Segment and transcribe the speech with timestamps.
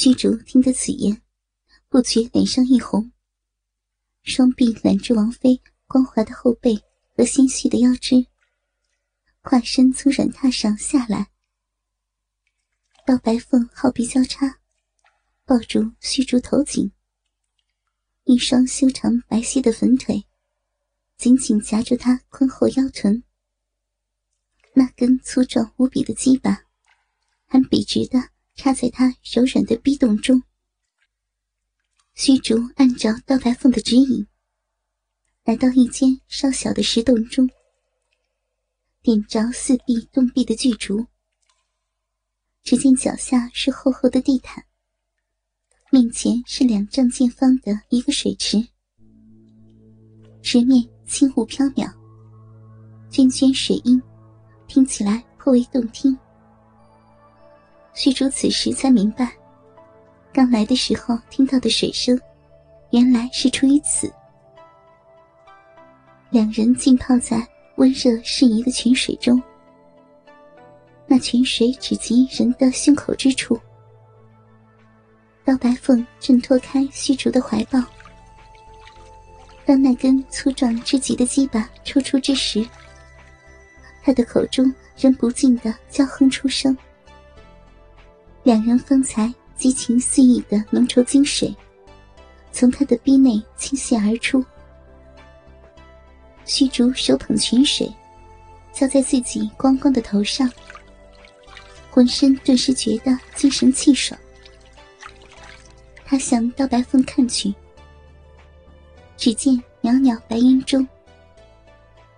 [0.00, 1.20] 虚竹听得此言，
[1.88, 3.10] 不觉脸上一红，
[4.22, 6.80] 双臂揽住王妃光滑的后背
[7.16, 8.24] 和纤细的腰肢，
[9.40, 11.32] 跨身从软榻上下来。
[13.04, 14.60] 刀白凤好鼻交叉，
[15.44, 16.92] 抱住虚竹头颈，
[18.22, 20.24] 一双修长白皙的粉腿
[21.16, 23.24] 紧紧夹住他宽厚腰臀，
[24.74, 26.66] 那根粗壮无比的鸡巴
[27.48, 28.30] 还笔直的。
[28.58, 30.42] 插在他柔软的逼洞中，
[32.16, 34.26] 虚竹按照刀白凤的指引，
[35.44, 37.48] 来到一间稍小的石洞中，
[39.00, 41.06] 点着四壁洞壁的巨烛。
[42.64, 44.64] 只见脚下是厚厚的地毯，
[45.92, 48.58] 面前是两丈见方的一个水池，
[50.42, 51.88] 池面轻雾飘渺，
[53.08, 54.02] 涓涓水音
[54.66, 56.18] 听起来颇为动听。
[57.98, 59.32] 虚竹此时才明白，
[60.32, 62.16] 刚来的时候听到的水声，
[62.92, 64.08] 原来是出于此。
[66.30, 69.42] 两人浸泡在温热适宜的泉水中，
[71.08, 73.58] 那泉水只及人的胸口之处。
[75.44, 77.82] 刀白凤挣脱开虚竹的怀抱，
[79.66, 82.64] 当那根粗壮之极的鸡巴抽出之时，
[84.04, 86.78] 他的口中仍不禁的娇哼出声。
[88.48, 91.54] 两人方才激情四溢的浓稠精水，
[92.50, 94.42] 从他的逼内倾泻而出。
[96.46, 97.94] 虚竹手捧泉水，
[98.72, 100.50] 浇在自己光光的头上，
[101.90, 104.18] 浑身顿时觉得精神气爽。
[106.06, 107.54] 他向刀白凤看去，
[109.18, 110.88] 只见袅袅白烟中，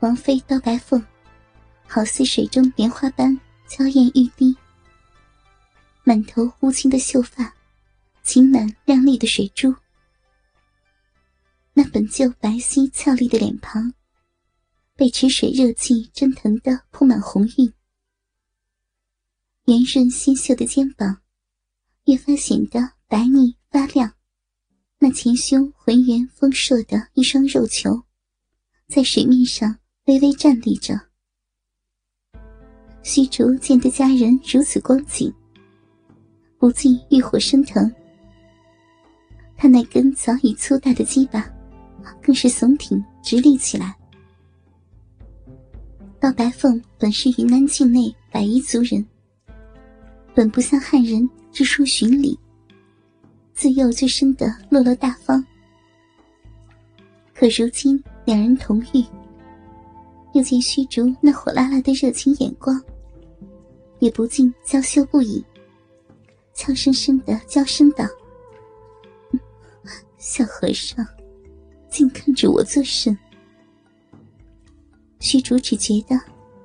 [0.00, 1.00] 王妃刀白凤，
[1.86, 4.56] 好似水中莲花般娇艳欲滴。
[6.08, 7.52] 满头乌青的秀发，
[8.24, 9.74] 噙满亮丽的水珠。
[11.72, 13.92] 那本就白皙俏丽的脸庞，
[14.94, 17.72] 被池水热气蒸腾的铺满红晕。
[19.64, 21.22] 圆润纤秀的肩膀，
[22.04, 24.14] 越发显得白腻发亮。
[25.00, 28.04] 那前胸浑圆丰硕的一双肉球，
[28.86, 31.08] 在水面上微微站立着。
[33.02, 35.34] 虚竹见得佳人如此光景。
[36.58, 37.92] 不禁欲火升腾，
[39.56, 41.48] 他那根早已粗大的鸡巴，
[42.22, 43.94] 更是耸挺直立起来。
[46.18, 49.06] 道白凤本是云南境内百夷族人，
[50.34, 52.38] 本不像汉人知书循礼，
[53.52, 55.44] 自幼就生得落落大方。
[57.34, 59.04] 可如今两人同浴，
[60.32, 62.82] 又见虚竹那火辣辣的热情眼光，
[63.98, 65.44] 也不禁娇羞不已。
[66.56, 68.04] 悄声声的娇声道
[70.16, 71.06] ：“小和尚，
[71.90, 73.16] 竟看着我做甚？”
[75.20, 76.18] 虚竹只觉得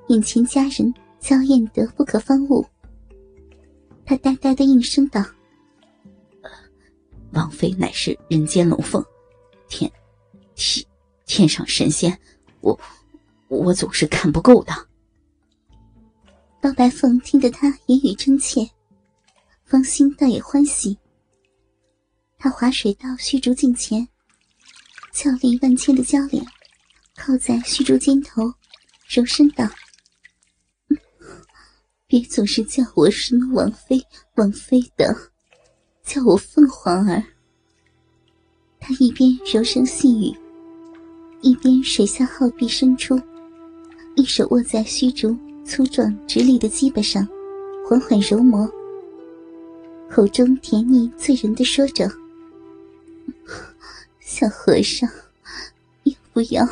[0.07, 2.65] 眼前佳人娇艳得不可方物，
[4.05, 5.23] 他呆呆的应声道
[7.33, 9.03] ：“王妃乃是人间龙凤，
[9.67, 9.91] 天
[10.55, 10.85] 天
[11.25, 12.17] 天上神仙，
[12.61, 12.79] 我
[13.49, 14.73] 我总是看不够的。”
[16.61, 18.65] 刀白凤听得他言语真切。
[19.71, 20.97] 芳心倒也欢喜。
[22.37, 24.05] 他划水到虚竹近前，
[25.13, 26.45] 俏丽万千的娇脸
[27.15, 28.53] 靠在虚竹肩头，
[29.07, 29.65] 柔声道
[32.05, 34.05] ：“别总是叫我什么王妃、
[34.35, 35.15] 王妃的，
[36.03, 37.23] 叫我凤凰儿。”
[38.77, 40.37] 他一边柔声细语，
[41.39, 43.17] 一边水下后臂伸出，
[44.17, 45.33] 一手握在虚竹
[45.63, 47.25] 粗壮直立的鸡巴上，
[47.87, 48.69] 缓缓揉磨。
[50.13, 52.05] 口中甜腻醉人的说着
[54.19, 55.09] ：“小和尚，
[56.03, 56.67] 要不要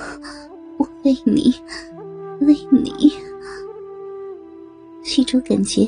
[0.77, 1.55] 我喂你，
[2.41, 3.13] 喂你？”
[5.05, 5.87] 虚竹感觉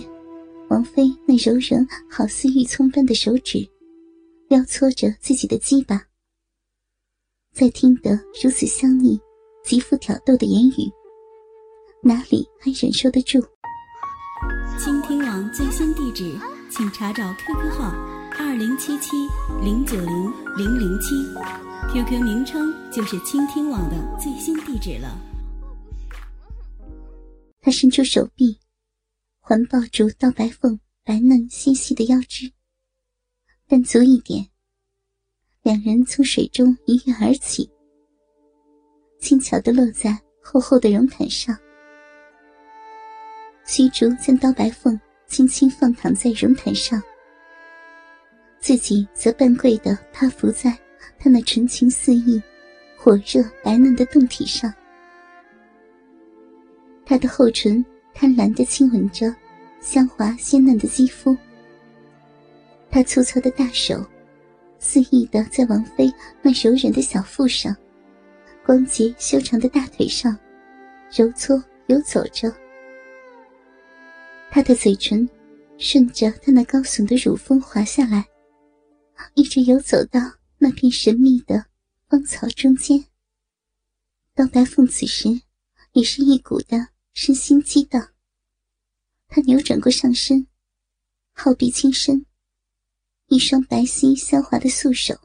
[0.70, 3.68] 王妃那柔软好似玉葱般的手指
[4.48, 6.02] 撩搓着自己的鸡巴，
[7.54, 8.12] 在听得
[8.42, 9.20] 如此香腻、
[9.62, 10.90] 极富挑逗的言语，
[12.02, 13.42] 哪里还忍受得住？
[14.80, 15.11] 倾听网
[15.54, 16.38] 最新地址。
[16.70, 17.92] 请查找 QQ 号
[18.40, 19.28] 二零七七
[19.62, 21.16] 零九零零零七
[21.92, 25.20] ，QQ 名称就是倾听网的最新地址了。
[27.60, 28.58] 他伸出手臂，
[29.42, 32.50] 环抱住刀白凤白嫩纤细的腰肢，
[33.68, 34.48] 但足一点。
[35.62, 37.70] 两人从水中一跃而起，
[39.20, 41.54] 轻巧的落在厚厚的绒毯上。
[43.66, 44.98] 虚竹将刀白凤。
[45.32, 47.02] 轻轻放躺在绒毯上，
[48.60, 50.78] 自己则半跪的趴伏在
[51.18, 52.40] 他那纯情四溢、
[52.98, 54.72] 火热白嫩的胴体上。
[57.06, 57.84] 他的厚唇
[58.14, 59.34] 贪婪的亲吻着
[59.80, 61.36] 香滑鲜嫩的肌肤，
[62.90, 64.06] 他粗糙的大手
[64.80, 67.74] 肆意的在王妃那柔软的小腹上、
[68.66, 70.38] 光洁修长的大腿上
[71.10, 72.54] 揉搓游走着。
[74.54, 75.28] 他的嘴唇
[75.78, 78.28] 顺着他那高耸的乳峰滑下来，
[79.34, 80.20] 一直游走到
[80.58, 81.66] 那片神秘的
[82.10, 83.06] 芳草中间。
[84.36, 85.30] 刀白凤此时
[85.94, 88.10] 也是一股的身心激荡，
[89.30, 90.46] 他扭转过上身，
[91.32, 92.26] 好臂轻伸，
[93.28, 95.18] 一双白皙香滑的素手，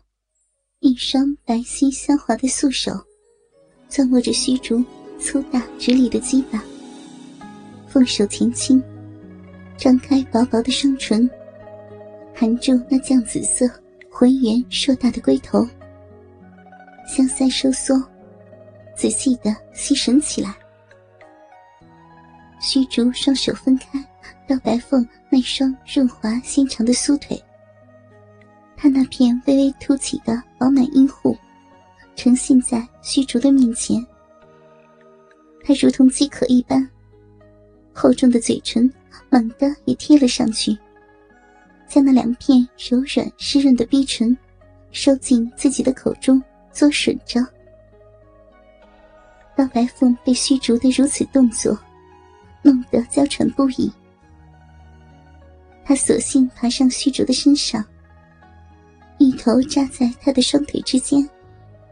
[0.78, 2.93] 一双白皙香滑的素手，
[3.88, 4.84] 攥握着虚竹
[5.19, 6.64] 粗大直立的鸡巴，
[7.88, 8.81] 凤手前倾。
[9.76, 11.28] 张开薄薄的双唇，
[12.34, 13.69] 含住那绛紫色、
[14.11, 15.67] 浑圆硕大的龟头，
[17.06, 17.94] 香腮收缩，
[18.96, 20.55] 仔细的吸吮起来。
[22.58, 24.02] 虚竹双手分开，
[24.49, 27.40] 到白凤那双润滑纤长的酥腿，
[28.76, 31.37] 他那片微微凸起的饱满阴户，
[32.17, 34.05] 呈现在虚竹的面前。
[35.62, 36.88] 他如同饥渴一般，
[37.96, 38.93] 厚重的嘴唇。
[39.28, 40.78] 猛地也贴了上去，
[41.88, 44.34] 将那两片柔软湿润的逼唇
[44.93, 46.40] 收进自己的口中
[46.72, 47.44] 作吮着。
[49.56, 51.76] 老白凤被虚竹的如此动作
[52.62, 53.90] 弄得娇喘不已，
[55.84, 57.84] 他索性爬上虚竹的身上，
[59.19, 61.28] 一头扎在他的双腿之间，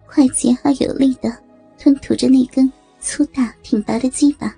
[0.07, 1.37] 快捷而有力的
[1.77, 4.55] 吞吐着那根粗大挺拔的鸡巴，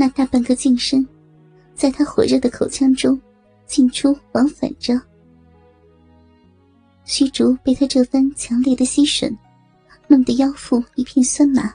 [0.00, 1.04] 那大半个净身。
[1.74, 3.20] 在他火热的口腔中，
[3.66, 5.00] 进出往返着。
[7.04, 9.36] 虚竹被他这番强烈的吸吮，
[10.06, 11.74] 弄得腰腹一片酸麻。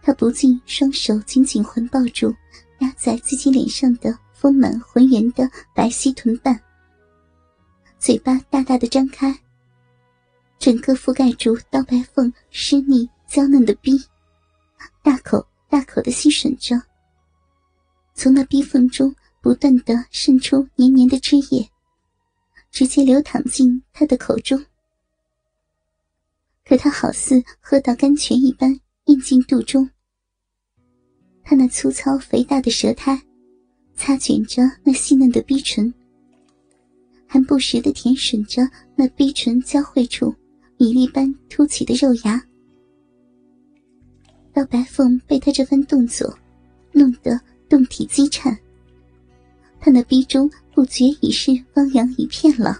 [0.00, 2.34] 他不禁双手紧紧环抱住
[2.80, 6.58] 压在自己脸上的丰满浑圆的白皙臀瓣，
[7.98, 9.38] 嘴巴大大的张开，
[10.58, 14.02] 整个覆盖住刀白凤湿腻娇嫩的逼，
[15.02, 16.78] 大口大口的吸吮着。
[18.12, 21.66] 从那逼缝中不断的渗出黏黏的汁液，
[22.70, 24.62] 直接流淌进他的口中。
[26.62, 29.88] 可他好似喝到甘泉一般，咽进肚中。
[31.42, 33.18] 他那粗糙肥大的舌苔，
[33.96, 35.90] 擦卷着那细嫩的逼唇，
[37.26, 38.62] 还不时的舔吮着
[38.94, 40.34] 那逼唇交汇处
[40.76, 42.46] 米粒般凸起的肉芽。
[44.52, 46.38] 到白凤被他这番动作
[46.92, 47.40] 弄得。
[47.68, 48.54] 动体激颤，
[49.80, 52.78] 他那逼中不觉已是汪洋一片了。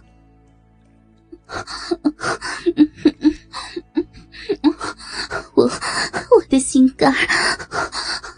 [5.55, 7.11] 我我的心肝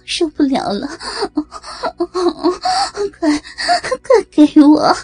[0.04, 0.86] 受不了了，
[3.18, 3.36] 快
[4.00, 4.96] 快给我！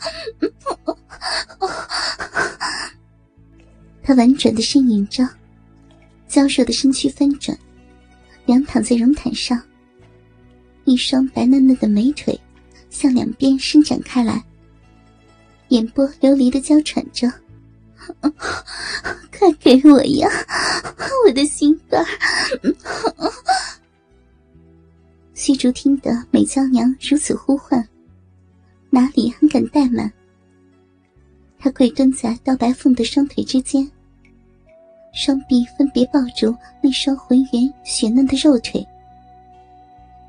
[4.05, 5.29] 他婉转的呻吟着，
[6.29, 7.59] 娇弱的身躯翻转，
[8.51, 9.61] 仰躺在绒毯上。
[10.85, 12.39] 一双白嫩嫩的美腿
[12.89, 14.43] 向两边伸展开来，
[15.69, 17.33] 眼波流离的娇喘着
[19.31, 20.29] ：“快给我呀，
[21.27, 22.05] 我的心肝！”
[25.35, 27.87] 虚竹听得美娇娘如此呼唤，
[28.91, 30.13] 哪里还敢怠慢？
[31.59, 33.89] 他跪蹲在刀白凤的双腿之间，
[35.13, 38.87] 双臂分别抱住那双浑圆雪嫩的肉腿。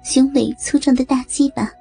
[0.03, 1.71] 雄伟粗壮的大鸡巴，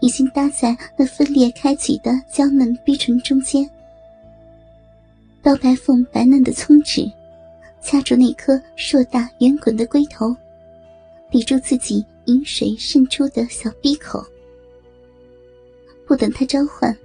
[0.00, 3.68] 已经搭在那分裂开启的娇嫩逼唇中间。
[5.42, 7.10] 刀白凤白嫩的葱指，
[7.82, 10.36] 掐住那颗硕大圆滚的龟头，
[11.30, 14.24] 抵住自己饮水渗出的小逼口。
[16.06, 16.96] 不等他召唤，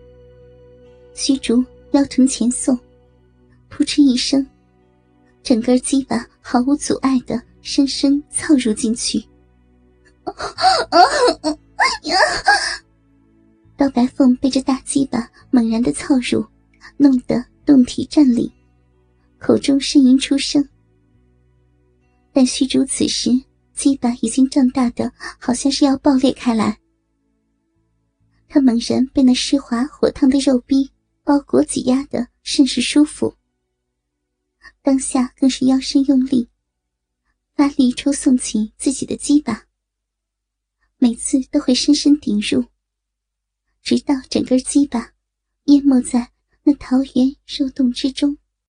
[1.13, 2.77] 虚竹腰臀前送，
[3.70, 4.46] 扑哧一声，
[5.46, 9.24] 整根鸡巴毫无阻碍的深深操入进去。
[13.78, 16.44] 刀白凤被这大鸡巴猛然的操入，
[16.98, 18.52] 弄得动体站立，
[19.38, 20.68] 口中呻吟出声。
[22.34, 23.30] 但虚竹此时
[23.75, 26.80] 鸡巴已经胀大的，好像是要爆裂开来。
[28.50, 30.90] 他猛然被那湿滑火烫的肉壁
[31.24, 33.36] 包裹挤压的甚是舒服，
[34.81, 36.50] 当下更是腰身用力，
[37.55, 39.67] 发力抽送起自己的鸡巴。
[40.98, 42.65] 每次都会深深顶入，
[43.81, 45.13] 直到整根鸡巴
[45.65, 46.31] 淹没在
[46.63, 48.38] 那桃源肉洞之中，